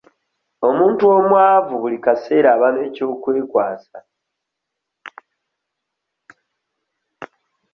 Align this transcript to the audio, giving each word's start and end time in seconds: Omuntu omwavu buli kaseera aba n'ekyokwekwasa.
Omuntu 0.67 1.03
omwavu 1.17 1.73
buli 1.81 1.97
kaseera 2.05 2.49
aba 2.55 2.67
n'ekyokwekwasa. 2.73 3.99